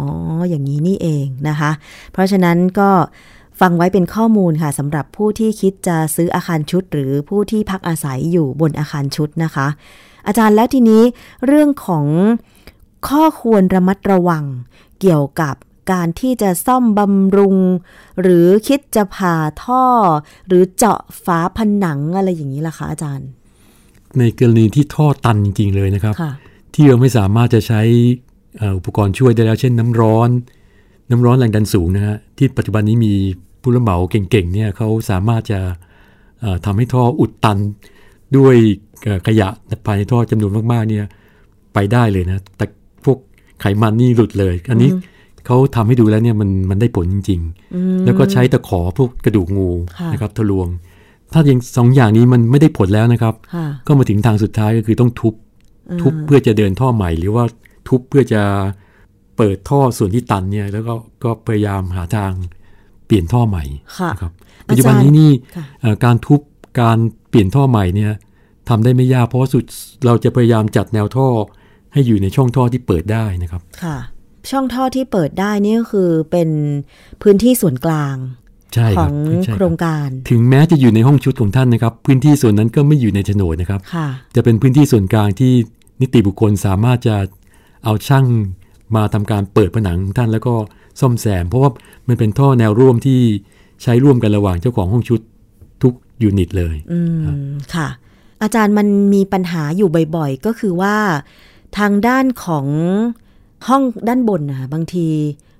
[0.50, 1.72] อย่างนี้นี่เองนะคะ
[2.12, 2.89] เพราะฉะนั้นก็
[3.60, 9.67] ฟังไว้เป็นข้อมูลค่ะสำหรับผู้ที่คิดจะซื้ออาคารชุด หรือผู้ที่พักอาศัยอยู่บนอาคารชุดนะคะ
[10.28, 11.04] อาจารย์แล้วทีนี้
[11.45, 12.06] เรื่องของ
[13.08, 14.43] ข้อควรระมัดระวัง
[15.02, 15.56] เกี่ยวกับ
[15.91, 17.58] การที่จะซ่อมบำรุง
[18.22, 19.84] หรือคิดจะผ่าท่อ
[20.48, 23.28] หรือเจาะฝาผนังอะไรอย่างนี้ล่ะคะอาจารย์
[24.17, 26.32] ในกรณีที่ท่อตันจริง ๆ เลยนะครับค่ะ
[26.74, 27.82] ที่เราไม่สามารถจะใช้
[28.58, 30.30] เอ่ออุปกรณ์ช่วยได้แล้ว เช่นน้ำร้อน
[31.10, 33.13] น้ำร้อนแรงดันสูงนะฮะที่ปัจจุบันนี้มี
[33.62, 35.60] ผู้รับเหมาเก่งๆเนี่ยเขาสามารถจะ
[36.39, 37.58] เอ่อทำให้ท่ออุดตัน
[38.38, 38.56] ด้วย
[39.04, 39.48] เอ่อขยะ
[39.86, 41.06] ภายในท่อจำนวนมากๆเนี่ย
[41.74, 42.65] ไปได้เลยนะ แต่
[43.06, 43.17] พวก
[43.62, 44.89] ไขมันนี่หลุดเลย อันนี้
[45.45, 47.41] เขาทำให้ดูแล้วเนี่ยมันมันได้ผลจริง
[47.74, 50.67] ๆ แล้วก็ใช้ตะขอพวกกระดูกงูค่ะนะครับทะลวง
[51.34, 55.34] ถ้าอย่างสองอย่างนี้มันไม่ได้ผลแล้วนะครับค่ะก็มาถึงทางสุดท้ายก็คือต้องทุบ
[56.02, 57.43] ทุบเพื่อจะเดินท่อใหม่ หรือว่า
[57.88, 58.41] ทุบเพื่อจะ
[59.38, 60.93] เปิดท่อส่วนที่ตันเนี่ยแล้วก็
[61.24, 62.32] ก็พยายามหาทาง
[63.10, 63.63] เปลี่ยนท่อใหม่
[64.00, 64.32] ค่ะนะครับ
[64.69, 66.39] ปัจจุบันนี้นี่ค่ะเอ่อการทุบ
[66.82, 66.98] การ
[67.30, 68.12] เปลี่ยนท่อใหม่เนี่ย
[68.69, 69.63] ทำได้ไม่ยากเพราะว่าสุด
[70.06, 71.28] เราจะพยายามจัดแนวท่อ
[71.93, 73.98] ให้อยู่ในช่องท่อที่เปิดได้นะครับ ค่ะ
[74.52, 76.50] ช่องท่อที่เปิดได้นี่ก็คือเป็น
[77.22, 78.15] พื้นที่ส่วนกลาง
[78.74, 79.13] ใช่ขครัอบง
[79.45, 85.54] ใช่โคครรับงการ ถึงแม้จะอยู่ในห้องชุดของท่านนะครับ พื้นที่ส่วนนั้นก็ไม่อยู่ในโฉนดนะครับค่ะจะเป็นพื้นที่ส่วนกลางที่
[86.02, 87.15] นิติบุคคลสามารถจะ
[87.86, 88.26] เอาช่าง
[88.95, 90.54] มาทำการเปิดผนังของท่านแล้วก็
[90.99, 91.71] ซ่อมแซม เพราะว่า
[92.07, 93.19] มันเป็นท่อแนวร่วมที่
[93.83, 95.19] ใช้ร่วมกันระหว่างเจ้าของห้องชุด
[95.83, 96.99] ทุกยูนิตเลยอื
[97.49, 97.88] มค่ะ
[98.41, 100.95] อาจารย์มันมีปัญหาอยู่บ่อยๆ ก็คือว่า
[101.77, 102.67] ทางด้านของ
[103.67, 105.07] ห้องด้านบนนะคะบางที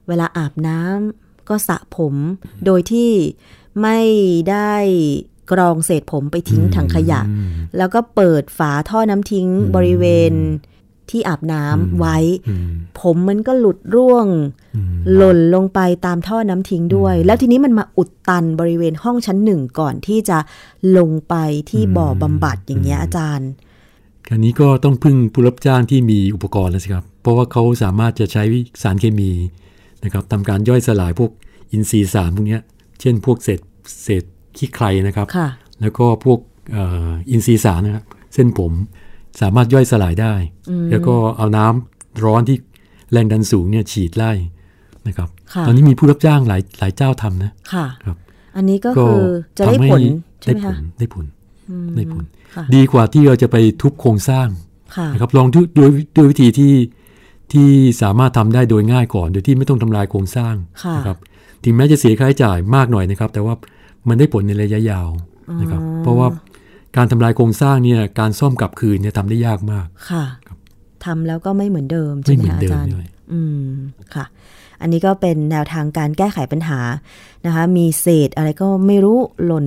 [0.08, 2.16] เวลาอาบน้ำก็สระผม
[2.66, 3.12] โดยที่
[3.82, 4.00] ไม่
[4.50, 4.74] ได้
[5.52, 10.34] กรองเศษผมไปทิ้งถังขยะอืมแล้วก็เปิดฝาท่อน้ำทิ้งบริเวณ
[11.12, 12.18] ที่อาบน้ำไว้
[12.50, 12.70] อืม
[13.00, 14.28] ผมมันก็หลุดร่วง
[14.76, 20.38] อืมหล่นลงไปตามท่อน้ำทิ้งด้วย แล้วทีนี้มันมาอุดตันบริเวณห้องชั้นหนึ่งก่อนที่จะ
[20.98, 21.36] ลงไป
[21.70, 23.50] ที่บ่อบำบัดอย่างเงี้ยอาจารย์
[24.28, 28.44] คราวนี้ก็ต้องพึ่งผู้รับจ้างที่มีอุปกรณ์แล้วสิครับ เพราะว่าเขาสามารถจะใช้
[28.82, 29.32] สารเคมี
[30.04, 31.32] นะครับทำการย่อยสลายพวก
[31.72, 32.62] อินทรีย์สารพวกเนี้ย
[33.02, 33.60] เช่นพวกเศษ
[34.04, 34.24] เศษ
[34.58, 35.50] ขี้ใครนะครับค่ะ
[35.82, 36.40] แล้วก็พวก
[36.72, 38.72] เอ่ออินทรีย์สารนะครับเส้นผม
[39.42, 40.34] สามารถย่อยสลายได้
[40.92, 42.58] แล้วก็เอาน้ำร้อนที่
[43.12, 44.32] แรงดันสูงเนี่ยฉีดไล่
[45.08, 48.18] นะครับค่ะตอนนี้มีผู้รับจ้างหลายหลายเจ้าทำนะค่ะครับ
[48.56, 49.24] อันนี้ก็คือ
[49.58, 50.02] จะได้ทำให้ผล
[50.42, 51.26] ใช่ได้ไหมผคะลได้ผล
[51.96, 52.24] ได้ผล
[52.56, 54.48] ค่ะดีกว่าที่เราจะไปทุบโครงสร้าง
[54.96, 56.74] ค่ะนะครับลองดูด้วยด้วยวิธีที่
[57.54, 57.70] ที่
[58.02, 61.18] สามารถทำได้โดยง่ายก่อน โดยที่ไม่ต้องทำลายโครงสร้างค่ะนะครับ
[61.64, 63.54] ถึงแม้จะเสียค่าใช้จ่ายมากหน่อยนะครับ แต่ว่า
[64.08, 65.10] มันได้ผลในระยะยาว
[65.62, 66.28] นะครับ เพราะว่า
[66.98, 70.26] การทำลายโครงสร้างเนี่ยการซ่อมกลับคืนเนี่ยทำได้ยากมาก ค่ะ
[71.06, 73.64] ทำแล้วก็ไม่เหมือนเดิมใช่ไม่ไหมเหมือนคะเดิอามจารย์ด้วยอืม
[74.16, 74.26] ค่ะ
[74.82, 76.80] อันนี้ก็เป็นแนวทางการแก้ไขปัญหา
[77.46, 79.66] นะคะ มีเศษอะไรก็ไม่รู้หล่น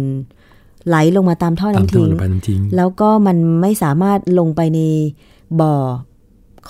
[0.88, 4.80] ไหลลงมาตามท่อตามน้ำท่อทิ้งระบายน้ำทิ้ง แล้วก็มันไม่สามารถลงไปใน
[5.61, 5.74] บ่อ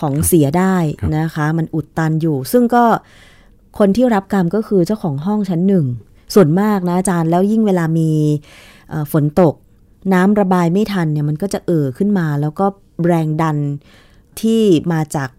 [0.00, 2.84] ของเสียได้ครับนะคะ มันอุดตันอยู่ ซึ่งก็
[3.78, 5.86] คนที่รับกรรมก็คือเจ้าของห้องชั้นหนึ่ง
[6.34, 8.10] ส่วนมากนะอาจารย์แล้วยิ่งเวลามี
[8.90, 9.54] เอ่อฝนตก
[10.12, 12.66] น้ำระบายไม่ทันเนี่ยมันก็จะเอ่อขึ้นมา แล้วก็
[13.06, 13.56] แรงดัน
[14.40, 14.62] ที่
[14.92, 15.30] มาจาก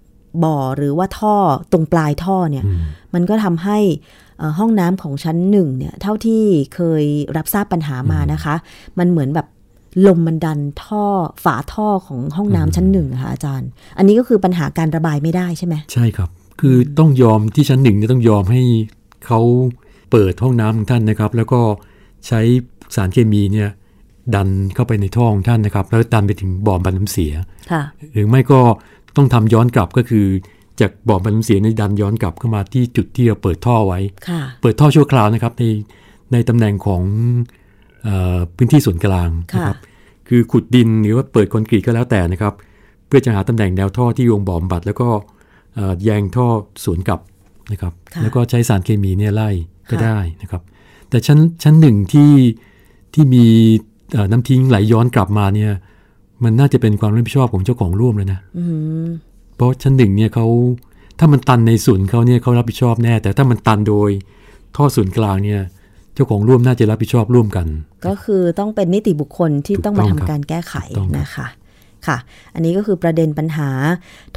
[0.43, 1.36] บ่อหรือว่าท่อ
[1.71, 2.80] ตรงปลายท่อเนี่ยอืม
[3.13, 3.80] มันก็ทำให้
[4.38, 6.43] เอ่อห้องน้ำของชั้นหนึ่งเนี่ยเท่าที่
[6.76, 7.04] เคย
[7.38, 8.56] รับทราบปัญหามานะคะ
[8.99, 9.47] มันเหมือนแบบ
[10.08, 11.06] ลมมันดันท่อ
[11.43, 18.62] ฝาท่อของห้องน้ำชั้นหนึ่งอะค่ะอาจารย์ อันนี้ก็คือปัญหาการระบายไม่ได้ใช่ไหมใช่ครับ คือต้องยอมที่ชั้นหนึ่งเนี่ยต้องยอมให้
[19.26, 19.39] เขา
[20.12, 21.62] เปิดห้องน้ำของท่านนะครับ แล้วก็
[22.28, 22.41] ใช้
[22.95, 23.69] สารเคมีเนี่ย
[24.36, 27.34] ดันเข้าไปในท่อของท่านนะครับ แล้วดันไปถึงบ่อบรรน้ำเสีย
[27.72, 27.84] ค่ะ
[28.14, 28.60] หรือไม่ก็
[29.16, 30.26] ต้องทำย้อนกลับก็คือ
[30.82, 35.64] จากบ่อบรรน้ำเสียในดันย้อนกลับเข้ามาที่จุดที่เราเปิดท่อไว้ค่ะเปิดท่อชั่วคราวนะครับใน
[36.32, 37.02] ในตำแหน่งของ
[38.04, 39.78] เออพื้นที่ส่วนกลางนะค่ะครับ
[40.28, 42.54] คือขุดดินหรือว่าเปิดคอนกรีตก็แล้วแต่นะครับ
[43.08, 45.08] เพื่อจะหาตำแหน่งแนวท่อที่วงบ่อบำบัด แล้วก็
[45.76, 46.48] เอ่อแยงท่อ
[46.84, 47.20] สวนกลับ
[47.72, 49.50] นะครับค่ะแล้วก็ใช้สารเคมีเนี่ยไล่
[49.90, 50.62] ก็ค่ะได้นะครับ
[51.10, 52.32] แต่ชั้นชั้นหนึ่งที่
[53.14, 53.93] ที่มีเอ่อ
[54.32, 55.71] น้ำทิ้งไหลย้อนกลับมาเนี่ย
[56.43, 58.65] มันน่าจะเป็นความรับผิดชอบของเจ้าของร่วมเลยนะอื
[59.04, 59.08] ม
[59.56, 60.47] เพราะชั้นหนึ่งเนี่ยเขา
[61.19, 64.10] ถ้ามันตันในศูนย์เขาเนี่ยเขารับผิดชอบแน่ แต่ถ้ามันตันโดย
[64.76, 65.62] ท่อศูนย์กลางเนี่ย
[66.13, 67.67] เจ้าของร่วมน่าจะรับผิดชอบร่วมกัน
[68.08, 71.47] ก็คือต้องเป็นนิติบุคคลที่ถูกต้องมาต้ทำองครับการแก้ไขถูกต้องครับนะคะ
[72.08, 72.18] ค่ะ
[72.54, 73.70] อันนี้ก็คือประเด็นปัญหา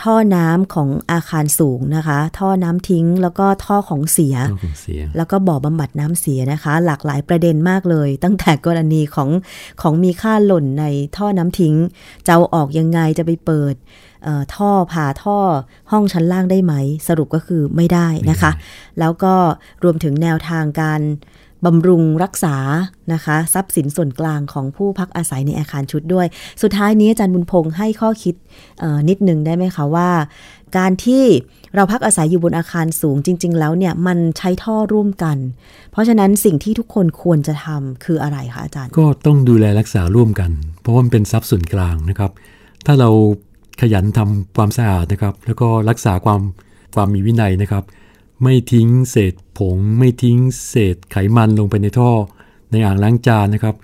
[0.02, 9.30] ท่อน้ำของอาคารสูงนะคะ ท่อน้ำทิ้งแล้วก็ท่อของเสียท่อของเสีย แล้วก็บ่อบำบัดน้ำเสียนะคะ หลากหลายประเด็นมากเลย ตั้งแต่กรณีของ
[9.80, 10.84] ของมีค่าหล่นใน
[11.16, 11.74] ท่อน้ำทิ้ง
[12.26, 13.74] จะเอาออกยังไงจะไปเปิด
[14.24, 15.38] เอ่อท่อผ่าท่อ
[15.90, 16.74] ห้องชั้นล่างได้ไหม
[17.08, 18.50] สรุปก็คือไม่ได้นะคะ
[18.98, 19.34] แล้วก็
[19.84, 21.00] รวมถึงแนวทางการ
[21.64, 22.56] บำรุงรักษา
[23.12, 26.26] นะคะ ทรัพย์สินส่วนกลางของผู้พักอาศัยในอาคารชุดด้วย
[26.62, 28.34] สุดท้ายนี้อาจารย์บุญพงษ์ให้ข้อคิด
[29.08, 30.10] นิดนึงได้ไหมคะว่า
[30.78, 31.24] การที่
[31.74, 35.36] เราพักอาศัยอยู่บนอาคารสูงจริง ๆ แล้วเนี่ยมันใช้ท่อร่วมกัน
[35.92, 42.30] เพราะฉะนั้นสิ่งที่ทุกคนควรจะทำคืออะไรคะอาจารย์ ก็ต้องดูแลรักษาร่วมกัน เพราะว่ามันเป็นทรัพย์ส่วนกลางนะครับ
[42.86, 43.10] ถ้าเรา
[43.80, 46.40] ขยันทำความสะอาดนะครับ แล้วก็รักษาความ
[46.94, 47.84] ความมีวินัยนะครับ
[48.42, 52.10] ไม่ทิ้งเศษผง ไม่ทิ้งเศษไขมันลงไปในท่อ
[52.72, 53.74] ในอ่างล้างจานนะครับ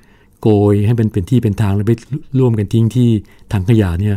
[0.42, 1.92] โกยให้เป็นเป็นที่เป็นทางแล้วไป
[2.38, 3.08] ร่วมกันทิ้งที่
[3.52, 4.16] ถังขยะเนี่ย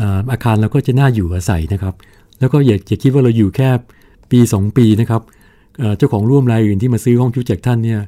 [0.00, 1.94] อ่าอาคารเราก็จะน่าอยู่อาศัยนะครับ
[2.40, 3.68] แล้วก็อย่าอย่าคิดว่าเราอยู่แค่
[4.30, 5.22] ปี 2 ปีนะครับ
[5.78, 8.00] เอ่อเจ้าของร่วมรายอื่นที่มาซื้อห้องชุดจากท่านเนี่ย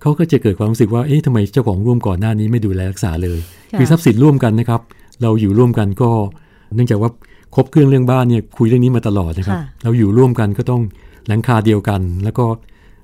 [0.00, 3.38] เขาก็จะเกิดความรู้สึกว่าเอ๊ะทำไมเจ้าของร่วมก่อนหน้านี้ไม่ดูแลรักษาเลย
[3.72, 4.80] ค่ะคือทรัพย์สินร่วมกันนะครับ
[5.22, 6.10] เราอยู่ร่วมกันก็
[6.74, 7.10] เนื่องจากว่า
[7.56, 10.82] ครบเครื่องเรื่องบ้านเนี่ยคุยเรื่องนี้มาตลอดนะครับค่ะเราอยู่ร่วมกันก็ต้อง
[11.28, 12.44] หลังคาเดียวกัน แล้วก็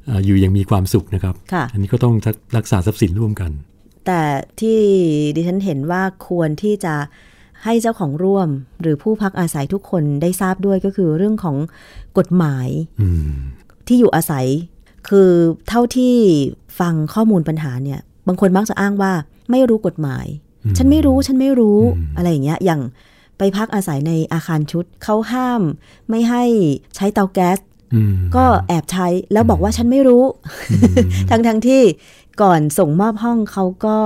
[0.09, 2.15] อ่าอยู่อย่างมีความสุขนะครับค่ะอันนี้ก็ต้อง
[2.57, 3.51] รักษาทรัพย์สินร่วมกัน
[4.07, 4.23] แต่
[4.61, 4.79] ที่
[5.37, 6.95] ดิฉันเห็นว่าควรที่จะ
[7.65, 8.49] ให้เจ้าของร่วม
[8.81, 11.57] หรือผู้พักอาศัยทุกคนได้ทราบด้วยก็คือเรื่องของ
[12.19, 12.69] กฎหมาย
[13.01, 13.31] อืม
[13.87, 14.47] ที่อยู่อาศัย
[15.09, 15.31] คือ
[15.69, 16.15] เท่าที่
[16.81, 19.13] ฟังข้อมูลปัญหาเนี่ย บางคนมักจะอ้างว่า
[19.51, 20.27] ไม่รู้กฎหมาย
[20.79, 21.79] ฉันไม่รู้ฉันไม่รู้
[22.17, 22.81] อะไรอย่างเงี้ยอย่าง
[23.45, 25.63] ไปพักอาศัยในอาคารชุด เขาห้าม
[26.09, 26.45] ไม่ให้
[26.97, 27.59] ใช้เตาแก๊ส
[27.95, 30.25] อืมก็แอบใช้แล้วบอกว่าฉันไม่รู้
[31.31, 31.83] ทั้งทั้งๆที่
[32.43, 33.99] ก่อนส่งมอบห้องเขาก็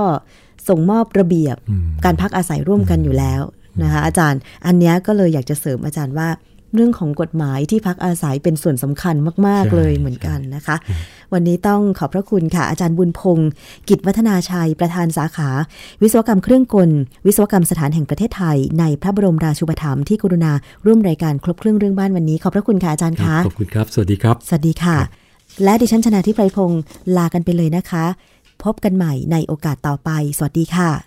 [0.67, 3.41] ส่งมอบระเบียบอืมการพักอาศัยร่วมกันอยู่แล้ว
[3.83, 6.29] นะคะอาจารย์อันเนี้ยก็เลยอยากจะเสริมอาจารย์ว่า
[6.75, 9.15] เรื่องของกฎหมายที่พักอาศัยเป็นส่วนสำคัญ
[9.47, 10.75] มากใช่ๆเลยเหมือนกันนะคะ
[11.33, 13.49] วันนี้ต้องขอบพระคุณค่ะ อาจารย์บุญพงศ์
[13.89, 15.49] กิจวัฒนาชัย ประธานสาขา
[16.01, 16.89] วิศวกรรมเครื่องกล
[17.25, 20.51] วิศวกรรมสถานแห่งประเทศไทย ในพระบรมราชูปถัมภ์ที่กรุณา
[20.85, 24.97] ร่วมรายการครบเครื่องเรื่องบ้านวันนี้ขอบพระคุณค่ะอาจารย์ครัคะบขอบคุณครับ สวัสดีครับ สวัสดีค่ะ
[25.63, 26.81] และดิฉันชนะทิพไพรพงศ์
[27.17, 28.05] ลากันไปเลยนะคะ
[28.63, 31.06] พบกันใหม่ในโอกาสต่อไป สวัสดีค่ะ